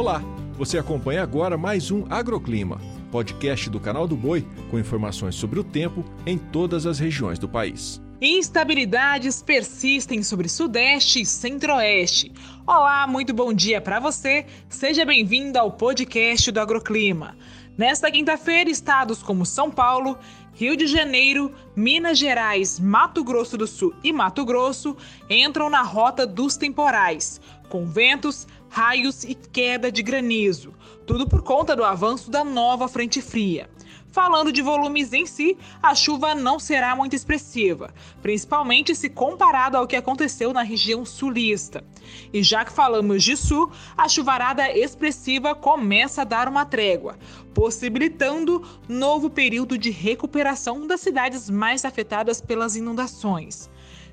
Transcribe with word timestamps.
Olá, 0.00 0.22
você 0.56 0.78
acompanha 0.78 1.22
agora 1.22 1.58
mais 1.58 1.90
um 1.90 2.06
Agroclima, 2.08 2.80
podcast 3.12 3.68
do 3.68 3.78
canal 3.78 4.08
do 4.08 4.16
Boi 4.16 4.46
com 4.70 4.78
informações 4.78 5.34
sobre 5.34 5.60
o 5.60 5.62
tempo 5.62 6.02
em 6.24 6.38
todas 6.38 6.86
as 6.86 6.98
regiões 6.98 7.38
do 7.38 7.46
país. 7.46 8.00
Instabilidades 8.18 9.42
persistem 9.42 10.22
sobre 10.22 10.48
Sudeste 10.48 11.20
e 11.20 11.26
Centro-Oeste. 11.26 12.32
Olá, 12.72 13.04
muito 13.04 13.34
bom 13.34 13.52
dia 13.52 13.80
para 13.80 13.98
você. 13.98 14.46
Seja 14.68 15.04
bem-vindo 15.04 15.58
ao 15.58 15.72
podcast 15.72 16.52
do 16.52 16.60
Agroclima. 16.60 17.36
Nesta 17.76 18.08
quinta-feira, 18.12 18.70
estados 18.70 19.24
como 19.24 19.44
São 19.44 19.72
Paulo, 19.72 20.16
Rio 20.54 20.76
de 20.76 20.86
Janeiro, 20.86 21.52
Minas 21.74 22.16
Gerais, 22.16 22.78
Mato 22.78 23.24
Grosso 23.24 23.58
do 23.58 23.66
Sul 23.66 23.92
e 24.04 24.12
Mato 24.12 24.44
Grosso 24.44 24.96
entram 25.28 25.68
na 25.68 25.82
rota 25.82 26.24
dos 26.24 26.56
temporais, 26.56 27.40
com 27.68 27.86
ventos, 27.86 28.46
raios 28.68 29.24
e 29.24 29.34
queda 29.34 29.90
de 29.90 30.00
granizo, 30.00 30.72
tudo 31.04 31.28
por 31.28 31.42
conta 31.42 31.74
do 31.74 31.82
avanço 31.82 32.30
da 32.30 32.44
nova 32.44 32.86
frente 32.86 33.20
fria. 33.20 33.68
Falando 34.12 34.52
de 34.52 34.60
volumes 34.60 35.12
em 35.12 35.24
si, 35.24 35.56
a 35.80 35.94
chuva 35.94 36.34
não 36.34 36.58
será 36.58 36.96
muito 36.96 37.14
expressiva, 37.14 37.94
principalmente 38.20 38.94
se 38.94 39.08
comparado 39.08 39.76
ao 39.76 39.86
que 39.86 39.94
aconteceu 39.94 40.52
na 40.52 40.62
região 40.62 41.04
sulista. 41.04 41.84
E 42.32 42.42
já 42.42 42.64
que 42.64 42.72
falamos 42.72 43.22
de 43.22 43.36
sul, 43.36 43.70
a 43.96 44.08
chuvarada 44.08 44.68
expressiva 44.76 45.54
começa 45.54 46.22
a 46.22 46.24
dar 46.24 46.48
uma 46.48 46.64
trégua, 46.64 47.16
possibilitando 47.54 48.66
novo 48.88 49.30
período 49.30 49.78
de 49.78 49.90
recuperação 49.90 50.88
das 50.88 51.00
cidades 51.00 51.48
mais 51.48 51.84
afetadas 51.84 52.40
pelas 52.40 52.74
inundações. 52.74 53.70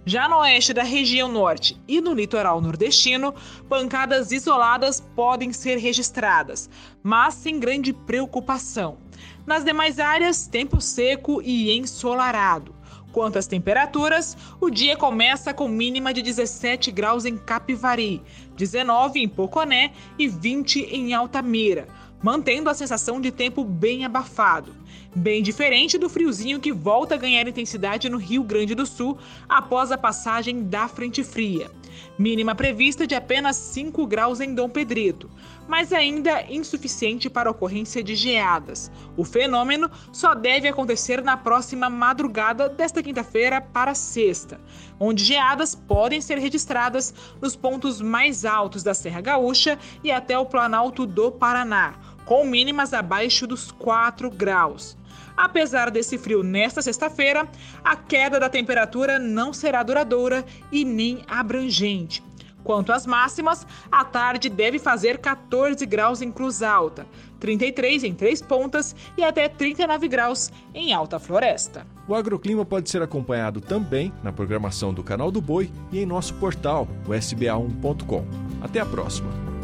Já 0.08 0.30
no 0.30 0.38
oeste 0.38 0.74
da 0.74 0.84
região 0.84 1.30
norte 1.30 1.78
e 1.86 2.00
no 2.00 2.14
litoral 2.14 2.62
nordestino, 2.62 3.36
pancadas 3.68 4.32
isoladas 4.32 5.02
podem 5.02 5.52
ser 5.52 5.80
registradas, 5.80 6.70
mas 7.04 7.34
sem 7.34 7.60
grande 7.60 7.92
preocupação. 7.92 9.00
Nas 9.46 9.66
demais 9.66 10.00
áreas, 10.00 10.48
tempo 10.48 10.80
seco 10.80 11.42
e 11.42 11.78
ensolarado. 11.78 12.73
Quanto 13.12 13.38
às 13.38 13.48
temperaturas, 13.48 14.38
o 14.62 14.70
dia 14.70 14.96
começa 14.96 15.54
com 15.54 15.68
mínima 15.68 16.14
de 16.14 16.22
17 16.22 16.90
graus 16.90 17.26
em 17.26 17.38
Capivari, 17.38 18.24
19 18.56 19.20
em 19.20 19.28
Poconé 19.28 19.92
e 20.18 20.26
20 20.26 20.84
em 20.84 21.14
Altamira, 21.14 21.86
mantendo 22.24 22.70
a 22.70 22.74
sensação 22.74 23.20
de 23.20 23.30
tempo 23.30 23.62
bem 23.62 24.06
abafado. 24.06 24.74
Bem 25.18 25.42
diferente 25.42 25.98
do 25.98 26.08
friozinho 26.08 26.60
que 26.60 26.72
volta 26.72 27.16
a 27.16 27.18
ganhar 27.18 27.48
intensidade 27.48 28.08
no 28.08 28.18
Rio 28.18 28.44
Grande 28.44 28.76
do 28.76 28.86
Sul 28.86 29.18
após 29.50 29.92
a 29.92 29.98
passagem 29.98 30.62
da 30.66 30.88
frente 30.88 31.24
fria. 31.24 31.72
Mínima 32.20 32.54
prevista 32.54 33.08
de 33.08 33.16
apenas 33.16 33.56
5 33.56 34.06
graus 34.06 34.40
em 34.40 34.54
Dom 34.54 34.70
Pedrito, 34.70 35.28
mas 35.68 35.92
ainda 35.92 36.44
insuficiente 36.44 37.32
para 37.32 37.50
a 37.50 37.52
ocorrência 37.52 38.04
de 38.04 38.14
geadas. 38.14 38.92
O 39.18 39.24
fenômeno 39.24 39.90
só 40.14 40.36
deve 40.36 40.68
acontecer 40.68 41.24
na 41.24 41.36
próxima 41.36 41.90
madrugada 41.90 42.70
desta 42.70 43.02
quinta-feira 43.02 43.59
para 43.59 43.96
sexta, 43.96 44.62
onde 45.00 45.24
geadas 45.24 45.74
podem 45.74 46.22
ser 46.22 46.38
registradas 46.38 47.12
nos 47.42 47.56
pontos 47.56 48.00
mais 48.02 48.46
altos 48.46 48.84
da 48.84 48.94
Serra 48.94 49.22
Gaúcha 49.22 49.80
e 50.04 50.12
até 50.12 50.38
o 50.38 50.46
Planalto 50.46 51.08
do 51.08 51.31
Paraná, 51.31 52.17
com 52.28 52.45
mínimas 52.45 52.94
abaixo 52.94 53.47
dos 53.47 53.72
4 53.72 54.30
graus. 54.30 54.95
Apesar 55.36 55.89
desse 55.89 56.17
frio 56.17 56.44
nesta 56.44 56.81
sexta-feira, 56.81 57.47
a 57.84 57.95
queda 57.95 58.39
da 58.39 58.50
temperatura 58.50 59.17
não 59.17 59.53
será 59.53 59.81
duradoura 59.81 60.45
e 60.72 60.84
nem 60.84 61.23
abrangente. 61.28 62.22
Quanto 62.64 62.92
às 62.92 63.06
máximas, 63.06 63.66
a 63.89 64.03
tarde 64.03 64.50
deve 64.50 64.78
fazer 64.78 65.19
14 65.19 65.86
graus 65.86 66.22
em 66.22 66.30
Cruz 66.30 66.61
Alta, 66.61 67.08
33 67.39 68.03
em 68.03 68.14
Três 68.14 68.41
Pontas 68.41 68.94
e 69.17 69.23
até 69.23 69.47
39 69.47 70.09
graus 70.09 70.52
em 70.73 70.91
Alta 70.91 71.17
Floresta. 71.17 71.88
O 72.09 72.13
agroclima 72.13 72.66
pode 72.66 72.90
ser 72.90 73.02
acompanhado 73.02 73.62
também 73.62 74.12
na 74.22 74.34
programação 74.34 74.94
do 74.94 75.02
Canal 75.02 75.31
do 75.31 75.40
Boi 75.40 75.72
e 75.94 76.00
em 76.00 76.06
nosso 76.06 76.34
portal, 76.34 76.90
o 77.06 77.12
sba1.com. 77.12 78.25
Até 78.62 78.81
a 78.81 78.85
próxima! 78.85 79.56